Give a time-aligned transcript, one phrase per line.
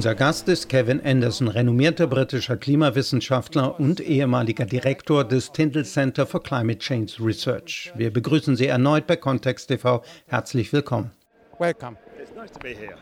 [0.00, 6.42] Unser Gast ist Kevin Anderson, renommierter britischer Klimawissenschaftler und ehemaliger Direktor des Tyndall Center for
[6.42, 7.92] Climate Change Research.
[7.94, 10.02] Wir begrüßen Sie erneut bei Kontext TV.
[10.26, 11.10] Herzlich willkommen.
[11.58, 11.98] Welcome.
[12.18, 12.94] It's nice to be here.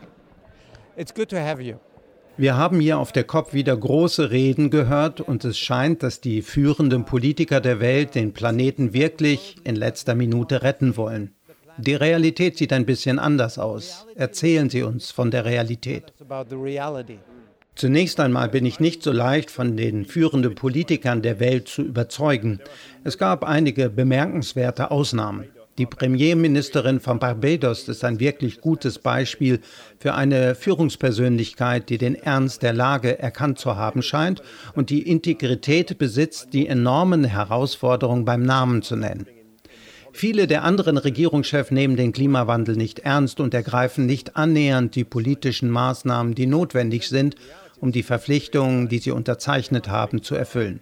[0.97, 1.75] It's good to have you.
[2.35, 6.41] Wir haben hier auf der COP wieder große Reden gehört und es scheint, dass die
[6.41, 11.33] führenden Politiker der Welt den Planeten wirklich in letzter Minute retten wollen.
[11.81, 14.05] Die Realität sieht ein bisschen anders aus.
[14.15, 16.11] Erzählen Sie uns von der Realität.
[17.75, 22.59] Zunächst einmal bin ich nicht so leicht von den führenden Politikern der Welt zu überzeugen.
[23.05, 25.45] Es gab einige bemerkenswerte Ausnahmen.
[25.77, 29.61] Die Premierministerin von Barbados ist ein wirklich gutes Beispiel
[29.99, 34.43] für eine Führungspersönlichkeit, die den Ernst der Lage erkannt zu haben scheint
[34.75, 39.25] und die Integrität besitzt, die enormen Herausforderungen beim Namen zu nennen.
[40.13, 45.69] Viele der anderen Regierungschefs nehmen den Klimawandel nicht ernst und ergreifen nicht annähernd die politischen
[45.69, 47.35] Maßnahmen, die notwendig sind,
[47.79, 50.81] um die Verpflichtungen, die sie unterzeichnet haben, zu erfüllen.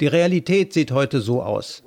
[0.00, 1.82] Die Realität sieht heute so aus.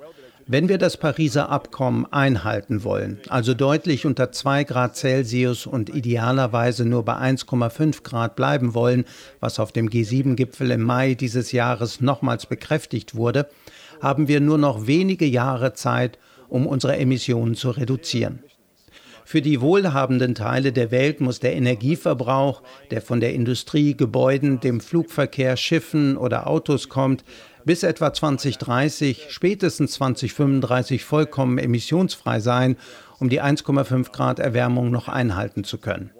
[0.48, 6.84] Wenn wir das Pariser Abkommen einhalten wollen, also deutlich unter 2 Grad Celsius und idealerweise
[6.84, 9.06] nur bei 1,5 Grad bleiben wollen,
[9.40, 13.48] was auf dem G7-Gipfel im Mai dieses Jahres nochmals bekräftigt wurde,
[14.00, 16.16] haben wir nur noch wenige Jahre Zeit,
[16.48, 18.42] um unsere Emissionen zu reduzieren.
[19.24, 24.80] Für die wohlhabenden Teile der Welt muss der Energieverbrauch, der von der Industrie, Gebäuden, dem
[24.80, 27.24] Flugverkehr, Schiffen oder Autos kommt,
[27.64, 32.76] bis etwa 2030, spätestens 2035 vollkommen emissionsfrei sein,
[33.18, 36.10] um die 1,5 Grad Erwärmung noch einhalten zu können.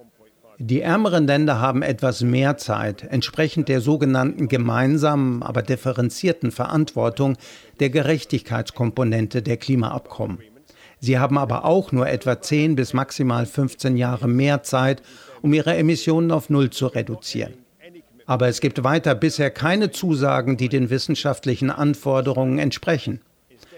[0.59, 7.37] Die ärmeren Länder haben etwas mehr Zeit, entsprechend der sogenannten gemeinsamen, aber differenzierten Verantwortung
[7.79, 10.39] der Gerechtigkeitskomponente der Klimaabkommen.
[10.99, 15.03] Sie haben aber auch nur etwa 10 bis maximal 15 Jahre mehr Zeit,
[15.43, 17.53] um ihre Emissionen auf Null zu reduzieren.
[18.25, 23.21] Aber es gibt weiter bisher keine Zusagen, die den wissenschaftlichen Anforderungen entsprechen.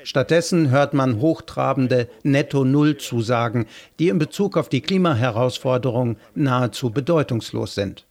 [0.09, 3.67] Stattdessen hört man hochtrabende Netto-Null-Zusagen,
[3.99, 8.07] die in Bezug auf die Klimaherausforderungen nahezu bedeutungslos sind.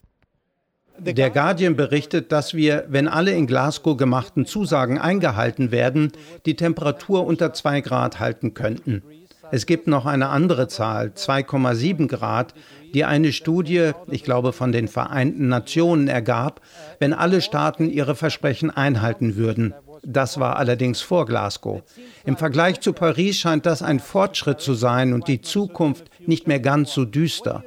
[1.00, 6.12] Der Guardian berichtet, dass wir, wenn alle in Glasgow gemachten Zusagen eingehalten werden,
[6.46, 9.02] die Temperatur unter 2 Grad halten könnten.
[9.50, 12.54] Es gibt noch eine andere Zahl, 2,7 Grad,
[12.94, 16.62] die eine Studie, ich glaube von den Vereinten Nationen, ergab,
[17.00, 19.74] wenn alle Staaten ihre Versprechen einhalten würden.
[20.04, 21.82] Das war allerdings vor Glasgow.
[22.26, 26.60] Im Vergleich zu Paris scheint das ein Fortschritt zu sein und die Zukunft nicht mehr
[26.60, 27.64] ganz so düster.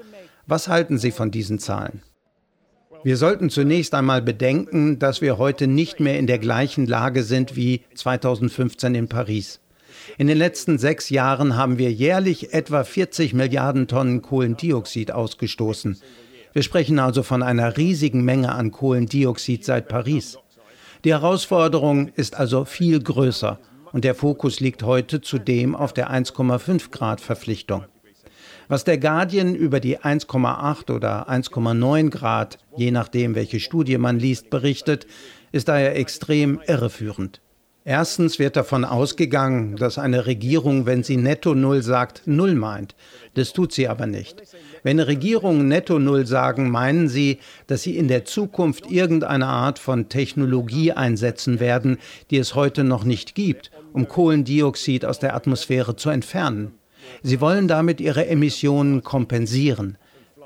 [0.46, 2.02] Was halten Sie von diesen Zahlen?
[3.02, 7.56] Wir sollten zunächst einmal bedenken, dass wir heute nicht mehr in der gleichen Lage sind
[7.56, 9.60] wie 2015 in Paris.
[10.18, 15.98] In den letzten sechs Jahren haben wir jährlich etwa 40 Milliarden Tonnen Kohlendioxid ausgestoßen.
[16.52, 20.36] Wir sprechen also von einer riesigen Menge an Kohlendioxid seit Paris.
[21.04, 23.58] Die Herausforderung ist also viel größer
[23.92, 27.86] und der Fokus liegt heute zudem auf der 1,5 Grad Verpflichtung.
[28.68, 34.50] Was der Guardian über die 1,8 oder 1,9 Grad, je nachdem welche Studie man liest,
[34.50, 35.06] berichtet,
[35.52, 37.40] ist daher extrem irreführend.
[37.84, 42.94] Erstens wird davon ausgegangen, dass eine Regierung, wenn sie netto Null sagt, Null meint.
[43.34, 44.42] Das tut sie aber nicht.
[44.82, 50.08] Wenn Regierungen netto Null sagen, meinen sie, dass sie in der Zukunft irgendeine Art von
[50.08, 51.98] Technologie einsetzen werden,
[52.30, 56.72] die es heute noch nicht gibt, um Kohlendioxid aus der Atmosphäre zu entfernen.
[57.22, 59.98] Sie wollen damit ihre Emissionen kompensieren.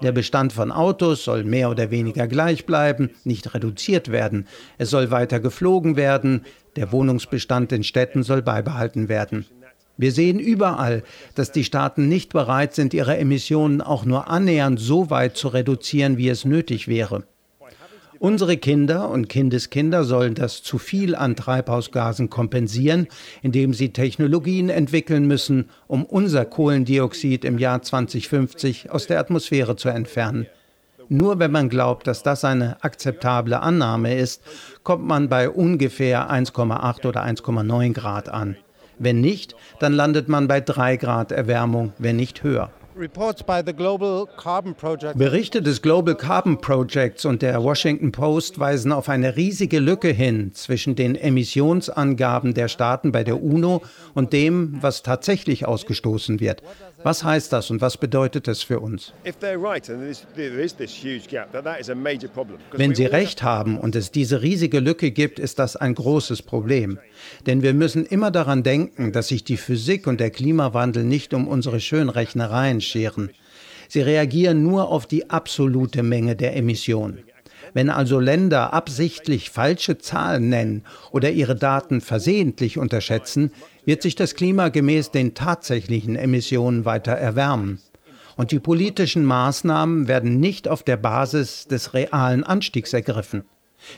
[0.02, 4.46] Der Bestand von Autos soll mehr oder weniger gleich bleiben, nicht reduziert werden.
[4.76, 6.44] Es soll weiter geflogen werden.
[6.76, 9.46] Der Wohnungsbestand in Städten soll beibehalten werden.
[9.97, 15.10] Wir sehen überall, dass die Staaten nicht bereit sind, ihre Emissionen auch nur annähernd so
[15.10, 17.25] weit zu reduzieren, wie es nötig wäre.
[18.19, 23.06] Unsere Kinder und Kindeskinder sollen das zu viel an Treibhausgasen kompensieren,
[23.43, 29.90] indem sie Technologien entwickeln müssen, um unser Kohlendioxid im Jahr 2050 aus der Atmosphäre zu
[29.90, 30.47] entfernen.
[31.08, 34.43] Nur wenn man glaubt, dass das eine akzeptable Annahme ist,
[34.85, 38.56] kommt man bei ungefähr 1,8 oder 1,9 Grad an.
[38.99, 42.70] Wenn nicht, dann landet man bei 3 Grad Erwärmung, wenn nicht höher.
[45.17, 50.52] Berichte des Global Carbon Projects und der Washington Post weisen auf eine riesige Lücke hin
[50.55, 53.82] zwischen den Emissionsangaben der Staaten bei der UNO
[54.14, 56.62] und dem, was tatsächlich ausgestoßen wird.
[57.04, 59.12] Was heißt das und was bedeutet es für uns?
[62.72, 66.98] Wenn Sie recht haben und es diese riesige Lücke gibt, ist das ein großes Problem.
[67.46, 71.46] Denn wir müssen immer daran denken, dass sich die Physik und der Klimawandel nicht um
[71.46, 73.28] unsere Schönrechnereien scheren.
[73.88, 77.22] Sie reagieren nur auf die absolute Menge der Emissionen.
[77.74, 83.50] Wenn also Länder absichtlich falsche Zahlen nennen oder ihre Daten versehentlich unterschätzen,
[83.84, 87.81] wird sich das Klima gemäß den tatsächlichen Emissionen weiter erwärmen.
[88.36, 93.44] Und die politischen Maßnahmen werden nicht auf der Basis des realen Anstiegs ergriffen.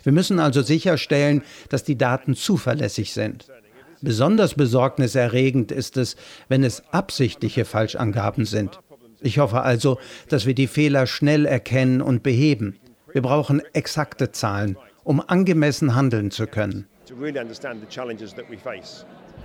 [0.02, 3.46] Wir müssen also sicherstellen, dass die Daten zuverlässig sind.
[4.02, 6.16] Besonders besorgniserregend ist es,
[6.48, 8.78] wenn es absichtliche Falschangaben sind.
[9.20, 9.98] Ich hoffe also,
[10.28, 12.78] dass wir die Fehler schnell erkennen und beheben.
[13.12, 16.86] Wir brauchen exakte Zahlen, um angemessen handeln zu können.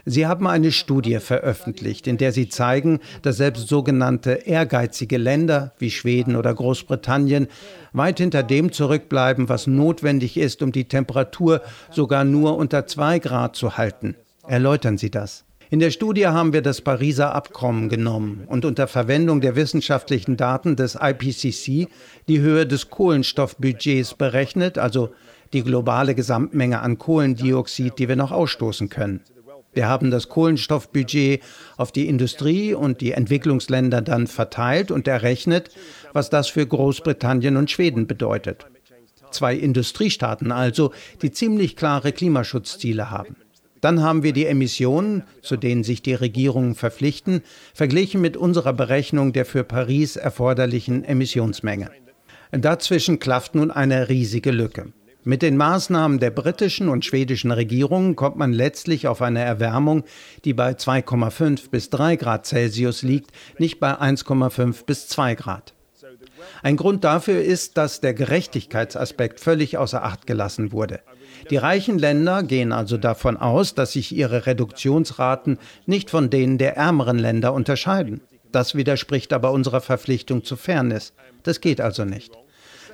[0.05, 5.91] Sie haben eine Studie veröffentlicht, in der Sie zeigen, dass selbst sogenannte ehrgeizige Länder wie
[5.91, 7.47] Schweden oder Großbritannien
[7.93, 11.61] weit hinter dem zurückbleiben, was notwendig ist, um die Temperatur
[11.91, 14.15] sogar nur unter zwei Grad zu halten.
[14.47, 15.45] Erläutern Sie das.
[15.69, 20.75] In der Studie haben wir das Pariser Abkommen genommen und unter Verwendung der wissenschaftlichen Daten
[20.75, 21.87] des IPCC
[22.27, 25.11] die Höhe des Kohlenstoffbudgets berechnet, also
[25.53, 29.21] die globale Gesamtmenge an Kohlendioxid, die wir noch ausstoßen können.
[29.73, 31.41] Wir haben das Kohlenstoffbudget
[31.77, 35.69] auf die Industrie und die Entwicklungsländer dann verteilt und errechnet,
[36.11, 38.65] was das für Großbritannien und Schweden bedeutet.
[39.31, 40.91] Zwei Industriestaaten also,
[41.21, 43.37] die ziemlich klare Klimaschutzziele haben.
[43.79, 47.41] Dann haben wir die Emissionen, zu denen sich die Regierungen verpflichten,
[47.73, 51.89] verglichen mit unserer Berechnung der für Paris erforderlichen Emissionsmenge.
[52.51, 54.91] Dazwischen klafft nun eine riesige Lücke.
[55.23, 60.03] Mit den Maßnahmen der britischen und schwedischen Regierungen kommt man letztlich auf eine Erwärmung,
[60.45, 63.29] die bei 2,5 bis 3 Grad Celsius liegt,
[63.59, 65.73] nicht bei 1,5 bis 2 Grad.
[66.63, 71.01] Ein Grund dafür ist, dass der Gerechtigkeitsaspekt völlig außer Acht gelassen wurde.
[71.51, 76.77] Die reichen Länder gehen also davon aus, dass sich ihre Reduktionsraten nicht von denen der
[76.77, 78.21] ärmeren Länder unterscheiden.
[78.51, 81.13] Das widerspricht aber unserer Verpflichtung zu Fairness.
[81.43, 82.33] Das geht also nicht.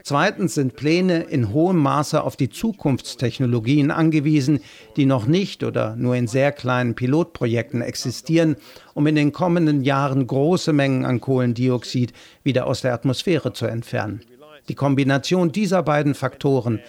[0.08, 4.62] Zweitens sind Pläne in hohem Maße auf die Zukunftstechnologien angewiesen,
[4.96, 8.56] die noch nicht oder nur in sehr kleinen Pilotprojekten existieren,
[8.94, 12.14] um in den kommenden Jahren große Mengen an Kohlendioxid
[12.46, 14.22] wieder aus der Atmosphäre zu entfernen.
[14.70, 16.80] Die Kombination dieser beiden Faktoren,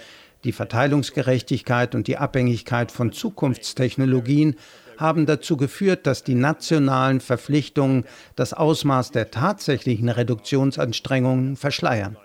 [0.44, 4.54] die Verteilungsgerechtigkeit und die Abhängigkeit von Zukunftstechnologien,
[4.96, 8.04] haben dazu geführt, dass die nationalen Verpflichtungen
[8.36, 12.16] das Ausmaß der tatsächlichen Reduktionsanstrengungen verschleiern.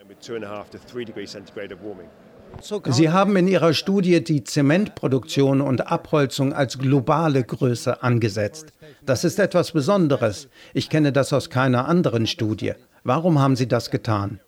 [2.90, 8.68] Sie haben in Ihrer Studie die Zementproduktion und Abholzung als globale Größe angesetzt.
[9.06, 10.48] Das ist etwas Besonderes.
[10.74, 12.74] Ich kenne das aus keiner anderen Studie.
[13.04, 14.40] Warum haben Sie das getan?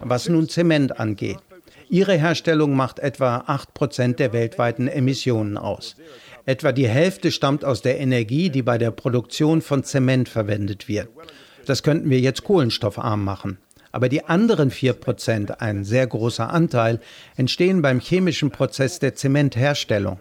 [0.00, 1.38] Was nun Zement angeht.
[1.88, 5.96] Ihre Herstellung macht etwa 8 Prozent der weltweiten Emissionen aus.
[6.44, 11.08] Etwa die Hälfte stammt aus der Energie, die bei der Produktion von Zement verwendet wird.
[11.66, 13.58] Das könnten wir jetzt kohlenstoffarm machen.
[13.92, 17.00] Aber die anderen vier Prozent, ein sehr großer Anteil,
[17.36, 20.20] entstehen beim chemischen Prozess der Zementherstellung.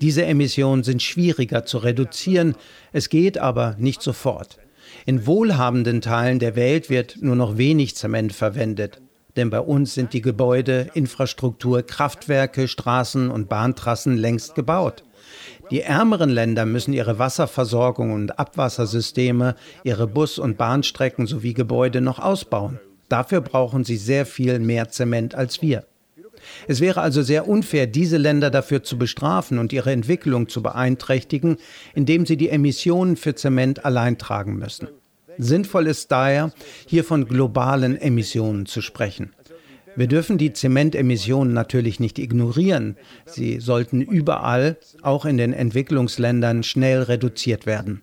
[0.00, 2.54] Diese Emissionen sind schwieriger zu reduzieren,
[2.92, 4.58] es geht aber nicht sofort.
[5.06, 9.00] In wohlhabenden Teilen der Welt wird nur noch wenig Zement verwendet,
[9.36, 15.04] denn bei uns sind die Gebäude, Infrastruktur, Kraftwerke, Straßen und Bahntrassen längst gebaut.
[15.70, 19.54] Die ärmeren Länder müssen ihre Wasserversorgung und Abwassersysteme,
[19.84, 22.80] ihre Bus- und Bahnstrecken sowie Gebäude noch ausbauen.
[23.10, 25.84] Dafür brauchen sie sehr viel mehr Zement als wir.
[26.68, 31.56] Es wäre also sehr unfair, diese Länder dafür zu bestrafen und ihre Entwicklung zu beeinträchtigen,
[31.92, 34.88] indem sie die Emissionen für Zement allein tragen müssen.
[35.38, 36.52] Sinnvoll ist daher,
[36.86, 39.32] hier von globalen Emissionen zu sprechen.
[39.96, 42.96] Wir dürfen die Zementemissionen natürlich nicht ignorieren.
[43.26, 48.02] Sie sollten überall, auch in den Entwicklungsländern, schnell reduziert werden.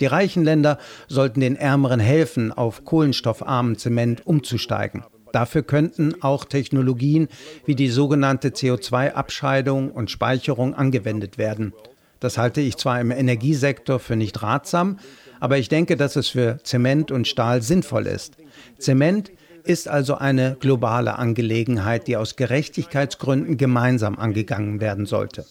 [0.00, 5.04] Die reichen Länder sollten den Ärmeren helfen, auf kohlenstoffarmen Zement umzusteigen.
[5.32, 7.28] Dafür könnten auch Technologien
[7.64, 11.72] wie die sogenannte CO2-Abscheidung und Speicherung angewendet werden.
[12.20, 14.98] Das halte ich zwar im Energiesektor für nicht ratsam,
[15.40, 18.36] aber ich denke, dass es für Zement und Stahl sinnvoll ist.
[18.78, 19.32] Zement
[19.64, 25.44] ist also eine globale Angelegenheit, die aus Gerechtigkeitsgründen gemeinsam angegangen werden sollte.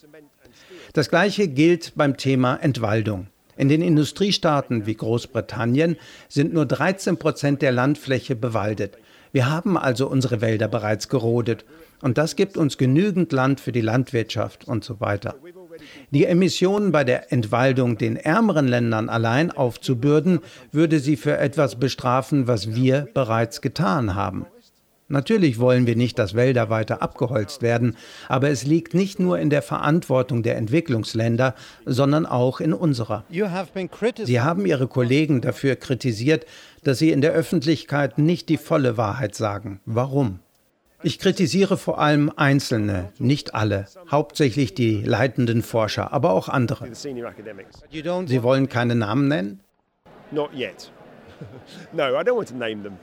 [0.94, 3.26] Das Gleiche gilt beim Thema Entwaldung.
[3.56, 5.96] In den Industriestaaten wie Großbritannien
[6.28, 8.98] sind nur 13 Prozent der Landfläche bewaldet.
[9.32, 11.64] Wir haben also unsere Wälder bereits gerodet
[12.02, 15.34] und das gibt uns genügend Land für die Landwirtschaft und so weiter.
[16.10, 22.46] Die Emissionen bei der Entwaldung den ärmeren Ländern allein aufzubürden, würde sie für etwas bestrafen,
[22.46, 24.46] was wir bereits getan haben.
[25.14, 27.96] Natürlich wollen wir nicht, dass Wälder weiter abgeholzt werden,
[28.28, 31.54] aber es liegt nicht nur in der Verantwortung der Entwicklungsländer,
[31.86, 33.22] sondern auch in unserer.
[33.30, 36.46] Sie haben Ihre Kollegen dafür kritisiert,
[36.82, 39.80] dass sie in der Öffentlichkeit nicht die volle Wahrheit sagen.
[39.86, 40.40] Warum?
[41.04, 46.92] Ich kritisiere vor allem Einzelne, nicht alle, hauptsächlich die leitenden Forscher, aber auch andere.
[46.92, 49.60] Sie wollen keine Namen nennen?
[50.32, 50.90] Not yet.
[51.92, 52.96] no, I don't want to name them.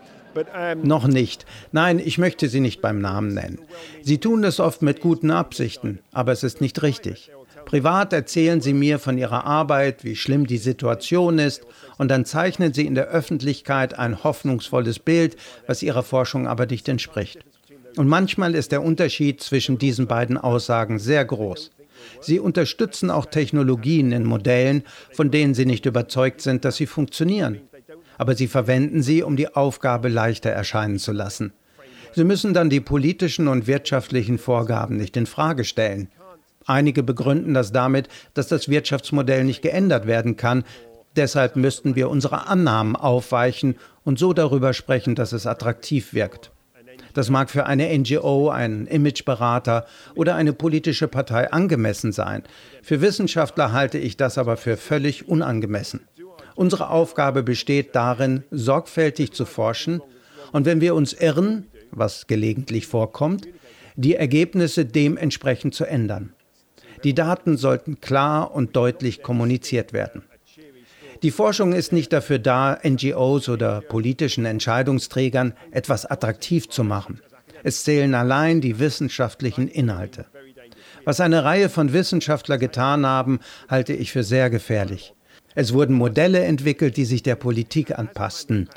[0.84, 1.46] Noch nicht.
[1.72, 3.60] Nein, ich möchte sie nicht beim Namen nennen.
[4.02, 7.32] Sie tun es oft mit guten Absichten, aber es ist nicht richtig.
[7.66, 11.66] Privat erzählen sie mir von ihrer Arbeit, wie schlimm die Situation ist,
[11.98, 15.36] und dann zeichnen sie in der Öffentlichkeit ein hoffnungsvolles Bild,
[15.68, 17.40] was ihrer Forschung aber nicht entspricht.
[17.98, 21.72] Und manchmal ist der Unterschied zwischen diesen beiden Aussagen sehr groß.
[22.20, 27.62] Sie unterstützen auch Technologien in Modellen, von denen sie nicht überzeugt sind, dass sie funktionieren
[28.22, 31.54] aber sie verwenden sie, um die Aufgabe leichter erscheinen zu lassen.
[32.14, 36.08] Sie müssen dann die politischen und wirtschaftlichen Vorgaben nicht in Frage stellen.
[36.68, 40.66] Einige begründen das damit, dass das Wirtschaftsmodell nicht geändert werden kann.
[41.16, 46.52] Deshalb müssten wir unsere Annahmen aufweichen und so darüber sprechen, dass es attraktiv wirkt.
[47.16, 52.44] Das mag für eine NGO, einen Imageberater oder eine politische Partei angemessen sein.
[52.84, 56.02] Für Wissenschaftler halte ich das aber für völlig unangemessen.
[56.56, 60.02] Unsere Aufgabe besteht darin, sorgfältig zu forschen
[60.52, 63.48] und wenn wir uns irren, was gelegentlich vorkommt,
[63.96, 66.34] die Ergebnisse dementsprechend zu ändern.
[67.04, 70.24] Die Daten sollten klar und deutlich kommuniziert werden.
[71.24, 77.22] Die Forschung ist nicht dafür da, NGOs oder politischen Entscheidungsträgern etwas attraktiv zu machen.
[77.64, 80.26] Es zählen allein die wissenschaftlichen Inhalte.
[81.06, 85.14] Was eine Reihe von Wissenschaftlern getan haben, halte ich für sehr gefährlich.
[85.56, 88.70] Es wurden Modelle entwickelt, die sich der Politik anpassten.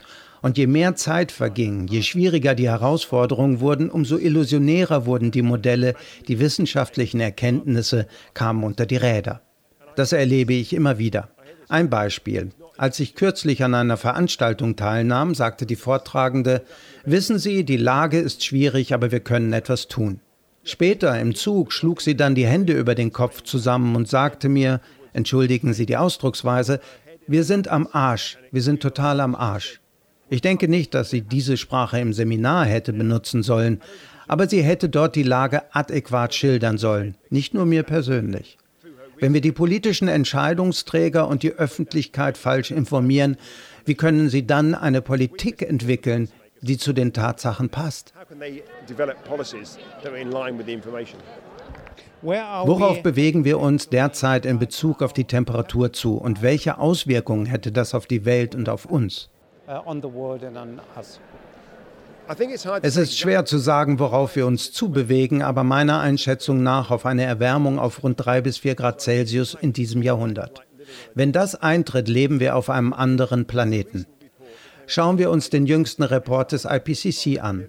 [0.42, 5.94] Und je mehr Zeit verging, je schwieriger die Herausforderungen wurden, umso illusionärer wurden die Modelle,
[6.28, 9.40] die wissenschaftlichen Erkenntnisse kamen unter die Räder.
[9.96, 11.30] Das erlebe ich immer wieder.
[11.68, 12.50] Ein Beispiel.
[12.76, 16.62] Als ich kürzlich an einer Veranstaltung teilnahm, sagte die Vortragende,
[17.04, 20.20] Wissen Sie, die Lage ist schwierig, aber wir können etwas tun.
[20.64, 24.80] Später im Zug schlug sie dann die Hände über den Kopf zusammen und sagte mir,
[25.14, 26.80] entschuldigen Sie die Ausdrucksweise,
[27.26, 29.80] wir sind am Arsch, wir sind total am Arsch.
[30.28, 33.80] Ich denke nicht, dass sie diese Sprache im Seminar hätte benutzen sollen,
[34.26, 38.58] aber sie hätte dort die Lage adäquat schildern sollen, nicht nur mir persönlich.
[39.20, 43.36] Wenn wir die politischen Entscheidungsträger und die Öffentlichkeit falsch informieren,
[43.84, 46.28] wie können sie dann eine Politik entwickeln,
[46.60, 48.12] die zu den Tatsachen passt?
[52.24, 57.70] Worauf bewegen wir uns derzeit in Bezug auf die Temperatur zu und welche Auswirkungen hätte
[57.70, 59.28] das auf die Welt und auf uns?
[59.68, 59.94] Uh,
[62.82, 67.24] es ist schwer zu sagen, worauf wir uns zubewegen, aber meiner Einschätzung nach auf eine
[67.24, 70.62] Erwärmung auf rund drei bis vier Grad Celsius in diesem Jahrhundert.
[71.14, 74.06] Wenn das eintritt, leben wir auf einem anderen Planeten.
[74.86, 77.68] Schauen wir uns den jüngsten Report des IPCC an.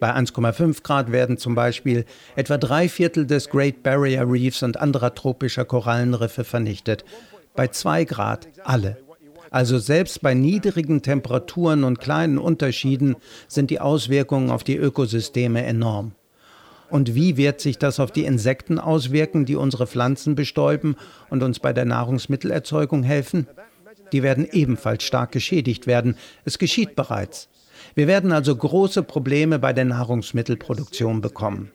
[0.00, 5.14] Bei 1,5 Grad werden zum Beispiel etwa drei Viertel des Great Barrier Reefs und anderer
[5.14, 7.04] tropischer Korallenriffe vernichtet.
[7.54, 8.96] Bei 2 Grad alle.
[9.50, 13.16] Also selbst bei niedrigen Temperaturen und kleinen Unterschieden
[13.46, 16.12] sind die Auswirkungen auf die Ökosysteme enorm.
[16.88, 20.96] Und wie wird sich das auf die Insekten auswirken, die unsere Pflanzen bestäuben
[21.28, 23.46] und uns bei der Nahrungsmittelerzeugung helfen?
[24.12, 26.16] Die werden ebenfalls stark geschädigt werden.
[26.44, 27.49] Es geschieht bereits.
[27.94, 31.70] Wir werden also große Probleme bei der Nahrungsmittelproduktion bekommen.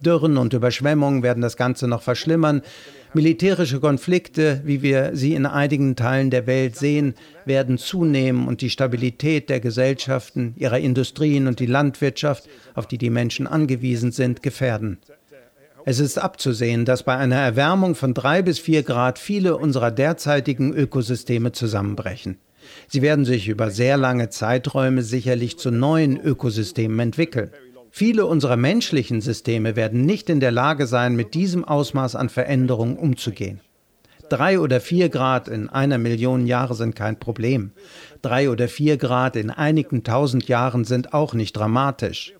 [0.00, 2.62] Dürren und Überschwemmungen werden das Ganze noch verschlimmern.
[3.14, 7.14] Militärische Konflikte, wie wir sie in einigen Teilen der Welt sehen,
[7.46, 13.10] werden zunehmen und die Stabilität der Gesellschaften, ihrer Industrien und die Landwirtschaft, auf die die
[13.10, 14.98] Menschen angewiesen sind, gefährden.
[15.86, 20.74] Es ist abzusehen, dass bei einer Erwärmung von drei bis vier Grad viele unserer derzeitigen
[20.74, 22.38] Ökosysteme zusammenbrechen.
[22.88, 27.50] Sie werden sich über sehr lange Zeiträume sicherlich zu neuen Ökosystemen entwickeln.
[27.90, 32.98] Viele unserer menschlichen Systeme werden nicht in der Lage sein, mit diesem Ausmaß an Veränderung
[32.98, 33.60] umzugehen.
[34.28, 37.70] Drei oder vier Grad in einer Million Jahre sind kein Problem.
[38.22, 42.34] Drei oder vier Grad in einigen tausend Jahren sind auch nicht dramatisch.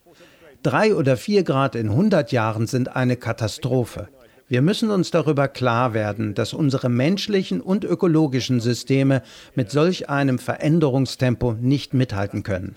[0.62, 4.08] Drei oder vier Grad in hundert Jahren sind eine Katastrophe.
[4.48, 9.22] Wir müssen uns darüber klar werden, dass unsere menschlichen und ökologischen Systeme
[9.56, 12.76] mit solch einem Veränderungstempo nicht mithalten können.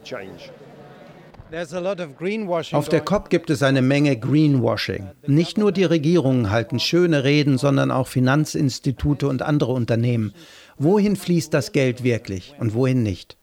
[2.71, 5.09] Auf der COP gibt es eine Menge Greenwashing.
[5.27, 10.33] Nicht nur die Regierungen halten schöne Reden, sondern auch Finanzinstitute und andere Unternehmen.
[10.77, 13.37] Wohin fließt das Geld wirklich und wohin nicht?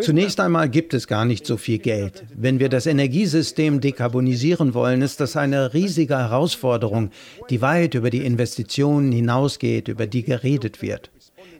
[0.00, 2.24] Zunächst einmal gibt es gar nicht so viel Geld.
[2.34, 7.10] Wenn wir das Energiesystem dekarbonisieren wollen, ist das eine riesige Herausforderung,
[7.50, 11.10] die weit über die Investitionen hinausgeht, über die geredet wird.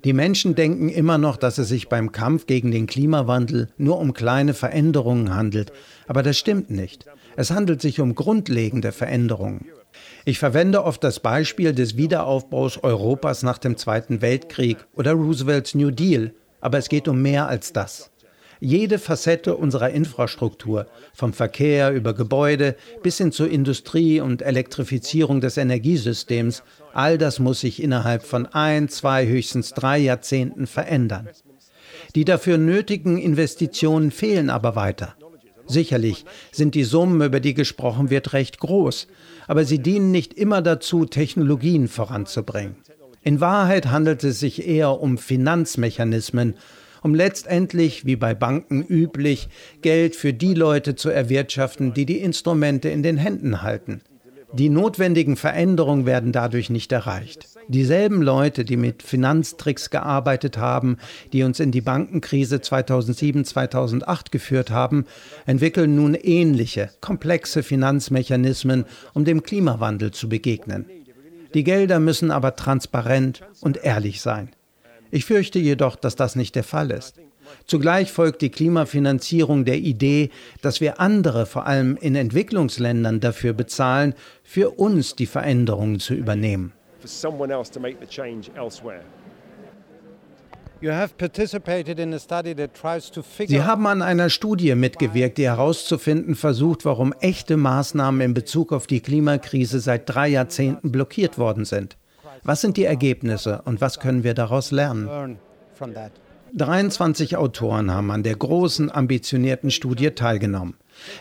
[0.05, 4.15] Die Menschen denken immer noch, dass es sich beim Kampf gegen den Klimawandel nur um
[4.15, 5.73] kleine Veränderungen handelt.
[6.07, 7.07] Aber das stimmt nicht.
[7.37, 9.67] Es handelt sich um grundlegende Veränderungen.
[10.25, 15.91] Ich verwende oft das Beispiel des Wiederaufbaus Europas nach dem Zweiten Weltkrieg oder Roosevelts New
[15.91, 16.33] Deal.
[16.61, 18.11] Aber es geht um mehr als das.
[18.62, 25.57] Jede Facette unserer Infrastruktur, vom Verkehr über Gebäude bis hin zur Industrie und Elektrifizierung des
[25.57, 26.62] Energiesystems,
[26.93, 31.31] all das muss sich innerhalb von ein, zwei, höchstens drei Jahrzehnten verändern.
[32.14, 35.14] Die dafür nötigen Investitionen fehlen aber weiter.
[35.67, 39.07] Sicherlich sind die Summen, über die gesprochen wird, recht groß,
[39.47, 42.76] aber sie dienen nicht immer dazu, Technologien voranzubringen.
[43.23, 46.55] In Wahrheit handelt es sich eher um Finanzmechanismen,
[47.02, 49.49] um letztendlich, wie bei Banken üblich,
[49.83, 54.02] Geld für die Leute zu erwirtschaften, die die Instrumente in den Händen halten.
[54.52, 57.47] Die notwendigen Veränderungen werden dadurch nicht erreicht.
[57.69, 60.97] Dieselben Leute, die mit Finanztricks gearbeitet haben,
[61.33, 65.04] die uns in die Bankenkrise 2007, 2008 geführt haben,
[65.47, 70.87] entwickeln nun ähnliche, komplexe Finanzmechanismen, um dem Klimawandel zu begegnen.
[71.54, 74.50] Die Gelder müssen aber transparent und ehrlich sein.
[75.11, 77.21] Ich fürchte jedoch, dass das nicht der Fall ist.
[77.67, 80.31] Zugleich folgt die Klimafinanzierung der Idee,
[80.62, 84.14] dass wir andere, vor allem in Entwicklungsländern, dafür bezahlen,
[84.45, 86.73] für uns die Veränderungen zu übernehmen.
[93.49, 98.87] Sie haben an einer Studie mitgewirkt, die herauszufinden versucht, warum echte Maßnahmen in Bezug auf
[98.87, 101.99] die Klimakrise seit drei Jahrzehnten blockiert worden sind.
[102.43, 105.39] Was sind die Ergebnisse und was können wir daraus lernen?
[106.55, 110.75] 23 Autoren haben an der großen, ambitionierten Studie teilgenommen.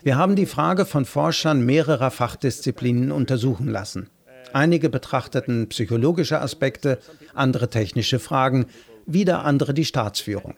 [0.04, 4.10] Wir haben die Frage von Forschern mehrerer Fachdisziplinen untersuchen lassen.
[4.54, 7.00] Einige betrachteten psychologische Aspekte,
[7.36, 8.66] andere technische Fragen,
[9.06, 10.56] wieder andere die Staatsführung.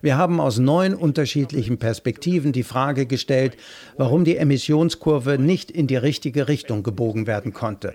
[0.00, 3.56] Wir haben aus neun unterschiedlichen Perspektiven die Frage gestellt,
[3.96, 7.94] warum die Emissionskurve nicht in die richtige Richtung gebogen werden konnte.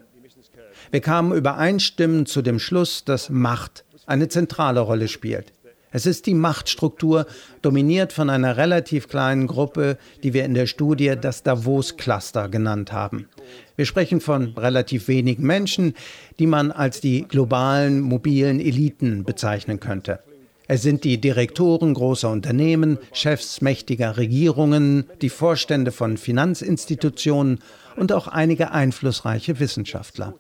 [0.92, 5.52] Wir kamen übereinstimmend zu dem Schluss, dass Macht eine zentrale Rolle spielt.
[5.92, 7.26] Es ist die Machtstruktur,
[7.62, 13.30] dominiert von einer relativ kleinen Gruppe, die wir in der Studie das Davos-Cluster genannt haben.
[13.78, 15.94] Wir sprechen von relativ wenigen Menschen,
[16.40, 20.20] die man als die globalen mobilen Eliten bezeichnen könnte.
[20.68, 27.60] Es sind die Direktoren großer Unternehmen, Chefs mächtiger Regierungen, die Vorstände von Finanzinstitutionen
[27.96, 30.34] und auch einige einflussreiche Wissenschaftler.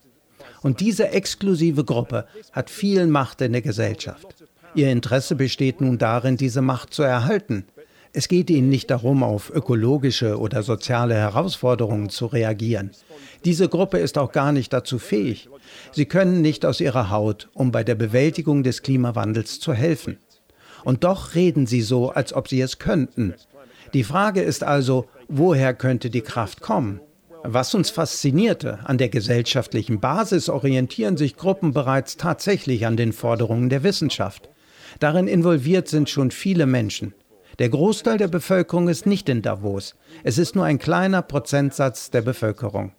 [0.61, 4.27] Und diese exklusive Gruppe hat viel Macht in der Gesellschaft.
[4.75, 7.65] Ihr Interesse besteht nun darin, diese Macht zu erhalten.
[8.13, 12.91] Es geht ihnen nicht darum, auf ökologische oder soziale Herausforderungen zu reagieren.
[13.45, 15.49] Diese Gruppe ist auch gar nicht dazu fähig.
[15.91, 20.17] Sie können nicht aus ihrer Haut, um bei der Bewältigung des Klimawandels zu helfen.
[20.83, 23.33] Und doch reden sie so, als ob sie es könnten.
[23.93, 27.01] Die Frage ist also, woher könnte die Kraft kommen?
[27.49, 33.69] Was uns faszinierte, an der gesellschaftlichen Basis orientieren sich Gruppen bereits tatsächlich an den Forderungen
[33.69, 34.49] der Wissenschaft.
[34.99, 37.13] Darin involviert sind schon viele Menschen.
[37.60, 39.95] Der Großteil der Bevölkerung ist nicht in Davos.
[40.25, 42.91] Es ist nur ein kleiner Prozentsatz der Bevölkerung.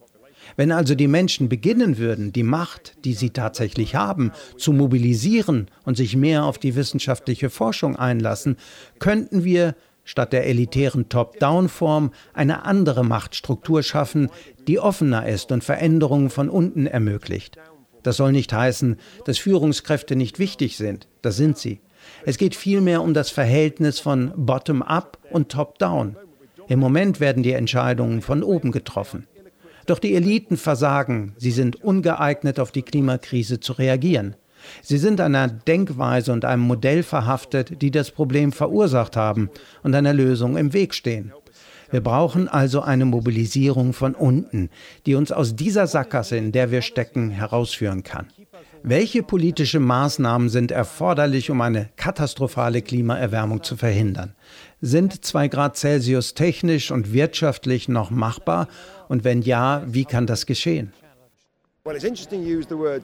[0.56, 5.98] Wenn also die Menschen beginnen würden, die Macht, die sie tatsächlich haben, zu mobilisieren und
[5.98, 8.56] sich mehr auf die wissenschaftliche Forschung einlassen,
[8.98, 9.74] könnten wir
[10.08, 14.30] statt der elitären Top-Down-Form eine andere Machtstruktur schaffen,
[14.66, 17.58] die offener ist und Veränderungen von unten ermöglicht.
[18.02, 21.08] Das soll nicht heißen, dass Führungskräfte nicht wichtig sind.
[21.20, 21.82] Das sind sie.
[22.24, 26.16] Es geht vielmehr um das Verhältnis von Bottom-up und Top-down.
[26.68, 29.26] Im Moment werden die Entscheidungen von oben getroffen.
[29.84, 34.36] Doch die Eliten versagen, sie sind ungeeignet, auf die Klimakrise zu reagieren.
[34.83, 39.50] Sie sind einer Denkweise und einem Modell verhaftet, die das Problem verursacht haben
[39.83, 41.33] und einer Lösung im Weg stehen.
[41.90, 44.68] Wir brauchen also eine Mobilisierung von unten,
[45.07, 48.26] die uns aus dieser Sackgasse, in der wir stecken, herausführen kann.
[48.83, 54.35] Welche politische Maßnahmen sind erforderlich, um eine katastrophale Klimaerwärmung zu verhindern?
[54.81, 58.68] Sind zwei Grad Celsius technisch und wirtschaftlich noch machbar?
[59.09, 60.92] Und wenn ja, wie kann das geschehen?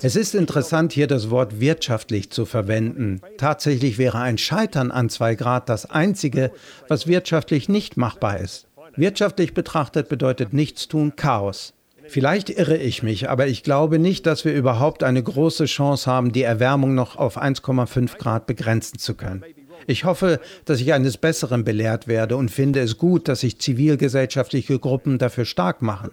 [0.02, 3.20] Es ist interessant, hier das Wort wirtschaftlich zu verwenden.
[3.38, 6.50] Tatsächlich wäre ein Scheitern an zwei Grad das Einzige,
[6.88, 8.66] was wirtschaftlich nicht machbar ist.
[8.96, 11.72] Wirtschaftlich betrachtet bedeutet Nichtstun Chaos.
[12.06, 16.32] Vielleicht irre ich mich, aber ich glaube nicht, dass wir überhaupt eine große Chance haben,
[16.32, 19.42] die Erwärmung noch auf 1,5 Grad begrenzen zu können.
[19.86, 24.78] Ich hoffe, dass ich eines Besseren belehrt werde und finde es gut, dass sich zivilgesellschaftliche
[24.78, 26.12] Gruppen dafür stark machen.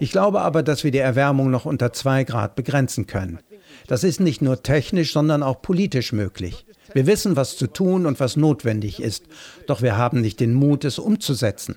[0.00, 3.40] Ich glaube aber, dass wir die Erwärmung noch unter zwei Grad begrenzen können.
[3.86, 6.66] Das ist nicht nur technisch, sondern auch politisch möglich.
[6.94, 9.24] Wir wissen, was zu tun und was notwendig ist,
[9.66, 11.76] doch wir haben nicht den Mut, es umzusetzen.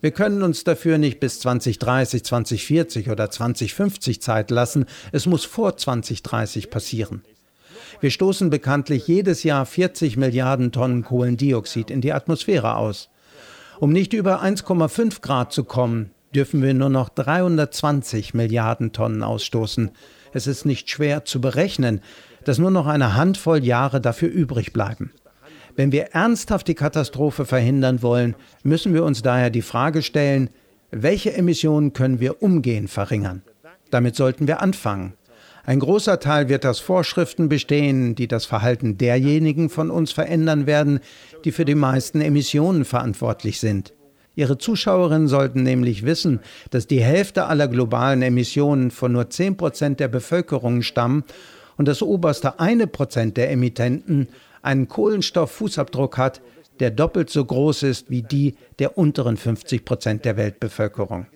[0.00, 4.86] Wir können uns dafür nicht bis 2030, 2040 oder 2050 Zeit lassen.
[5.10, 7.22] Es muss vor 2030 passieren.
[8.00, 13.10] Wir stoßen bekanntlich jedes Jahr 40 Milliarden Tonnen Kohlendioxid in die Atmosphäre aus.
[13.80, 19.90] Um nicht über 1,5 Grad zu kommen, dürfen wir nur noch 320 Milliarden Tonnen ausstoßen.
[20.32, 22.00] Es ist nicht schwer zu berechnen,
[22.44, 25.12] dass nur noch eine Handvoll Jahre dafür übrig bleiben.
[25.76, 30.50] Wenn wir ernsthaft die Katastrophe verhindern wollen, müssen wir uns daher die Frage stellen,
[30.90, 33.42] welche Emissionen können wir umgehend verringern?
[33.90, 35.14] Damit sollten wir anfangen.
[35.64, 41.00] Ein großer Teil wird aus Vorschriften bestehen, die das Verhalten derjenigen von uns verändern werden,
[41.44, 43.94] die für die meisten Emissionen verantwortlich sind.
[44.34, 46.40] Ihre Zuschauerinnen sollten nämlich wissen,
[46.70, 51.24] dass die Hälfte aller globalen Emissionen von nur 10 Prozent der Bevölkerung stammen
[51.76, 54.28] und das oberste eine Prozent der Emittenten
[54.62, 56.40] einen Kohlenstofffußabdruck hat,
[56.80, 61.26] der doppelt so groß ist wie die der unteren 50 Prozent der Weltbevölkerung.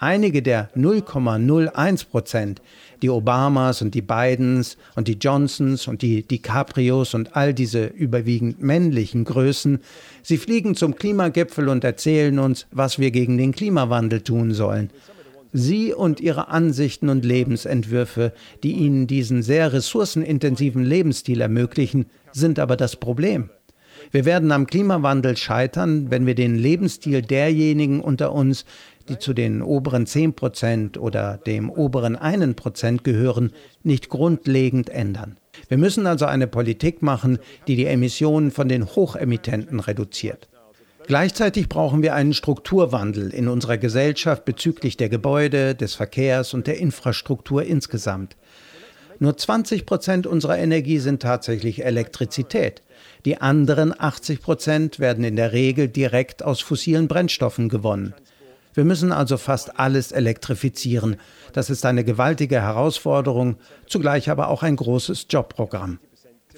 [0.00, 2.62] Einige der 0,01 Prozent,
[3.02, 8.62] die Obamas und die Bidens und die Johnsons und die DiCaprios und all diese überwiegend
[8.62, 9.80] männlichen Größen,
[10.22, 14.90] sie fliegen zum Klimagipfel und erzählen uns, was wir gegen den Klimawandel tun sollen.
[15.52, 18.32] Sie und Ihre Ansichten und Lebensentwürfe,
[18.62, 23.50] die Ihnen diesen sehr ressourcenintensiven Lebensstil ermöglichen, sind aber das Problem.
[24.10, 28.64] Wir werden am Klimawandel scheitern, wenn wir den Lebensstil derjenigen unter uns,
[29.08, 35.36] die zu den oberen 10 Prozent oder dem oberen einen Prozent gehören, nicht grundlegend ändern.
[35.68, 40.48] Wir müssen also eine Politik machen, die die Emissionen von den Hochemittenten reduziert.
[41.06, 46.76] Gleichzeitig brauchen wir einen Strukturwandel in unserer Gesellschaft bezüglich der Gebäude, des Verkehrs und der
[46.76, 48.36] Infrastruktur insgesamt.
[49.20, 52.82] Nur 20 Prozent unserer Energie sind tatsächlich Elektrizität.
[53.24, 58.14] Die anderen 80 Prozent werden in der Regel direkt aus fossilen Brennstoffen gewonnen.
[58.74, 61.16] Wir müssen also fast alles elektrifizieren.
[61.52, 65.98] Das ist eine gewaltige Herausforderung, zugleich aber auch ein großes Jobprogramm.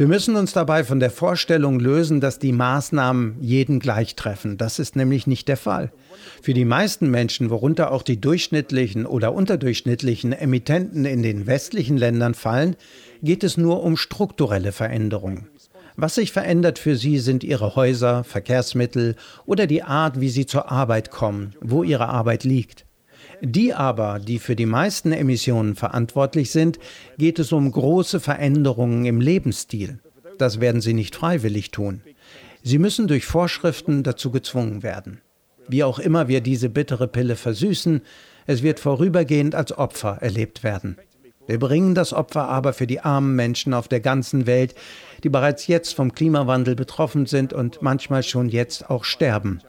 [0.01, 4.57] Wir müssen uns dabei von der Vorstellung lösen, dass die Maßnahmen jeden gleich treffen.
[4.57, 5.93] Das ist nämlich nicht der Fall.
[6.41, 12.33] Für die meisten Menschen, worunter auch die durchschnittlichen oder unterdurchschnittlichen Emittenten in den westlichen Ländern
[12.33, 12.77] fallen,
[13.23, 15.49] geht es nur um strukturelle Veränderungen.
[15.97, 20.73] Was sich verändert für sie sind ihre Häuser, Verkehrsmittel oder die Art, wie sie zur
[20.73, 22.87] Arbeit kommen, wo ihre Arbeit liegt.
[23.43, 26.79] Die aber, die für die meisten Emissionen verantwortlich sind,
[27.19, 30.01] geht es um große Veränderungen im Lebensstil.
[30.39, 32.03] Das werden sie nicht freiwillig tun.
[32.63, 35.21] Sie müssen durch Vorschriften dazu gezwungen werden.
[35.69, 38.03] Wie auch immer wir diese bittere Pille versüßen,
[38.47, 40.97] es wird vorübergehend als Opfer erlebt werden.
[41.47, 44.75] Wir bringen das Opfer aber für die armen Menschen auf der ganzen Welt,
[45.25, 49.61] die bereits jetzt vom Klimawandel betroffen sind und manchmal schon jetzt auch sterben.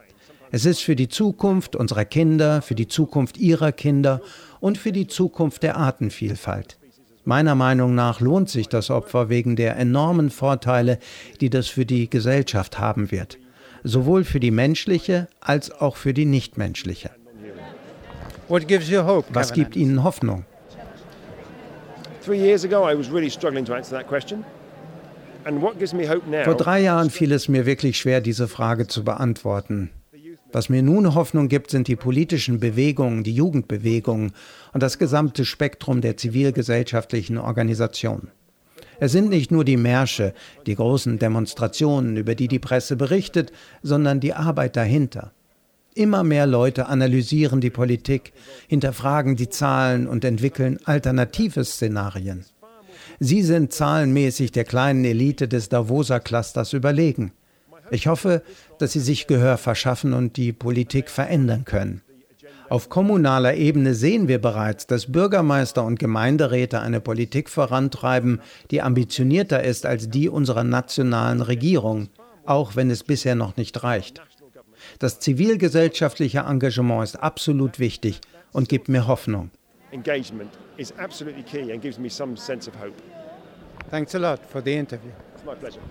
[0.54, 4.20] Es ist für die Zukunft unserer Kinder, für die Zukunft ihrer Kinder
[4.60, 6.76] und für die Zukunft der Artenvielfalt.
[7.24, 10.98] Meiner Meinung nach lohnt sich das Opfer wegen der enormen Vorteile,
[11.40, 13.38] die das für die Gesellschaft haben wird,
[13.82, 17.10] sowohl für die menschliche als auch für die nichtmenschliche.
[18.48, 20.44] Was gibt Ihnen Hoffnung?
[26.44, 29.90] Vor drei Jahren fiel es mir wirklich schwer, diese Frage zu beantworten.
[30.52, 34.32] Was mir nun Hoffnung gibt, sind die politischen Bewegungen, die Jugendbewegungen
[34.74, 38.30] und das gesamte Spektrum der zivilgesellschaftlichen Organisationen.
[39.00, 40.34] Es sind nicht nur die Märsche,
[40.66, 43.50] die großen Demonstrationen, über die die Presse berichtet,
[43.82, 45.32] sondern die Arbeit dahinter.
[45.94, 48.32] Immer mehr Leute analysieren die Politik,
[48.68, 52.44] hinterfragen die Zahlen und entwickeln alternative Szenarien.
[53.18, 57.32] Sie sind zahlenmäßig der kleinen Elite des Davoser Clusters überlegen.
[57.92, 58.42] Ich hoffe,
[58.78, 62.00] dass Sie sich Gehör verschaffen und die Politik verändern können.
[62.70, 69.62] Auf kommunaler Ebene sehen wir bereits, dass Bürgermeister und Gemeinderäte eine Politik vorantreiben, die ambitionierter
[69.62, 72.08] ist als die unserer nationalen Regierung,
[72.46, 74.22] auch wenn es bisher noch nicht reicht.
[74.98, 79.50] Das zivilgesellschaftliche Engagement ist absolut wichtig und gibt mir Hoffnung.
[79.90, 82.94] Engagement is absolutely key and gives me some sense of hope.
[83.90, 85.10] Thanks a lot for the interview.
[85.34, 85.82] It's my pleasure.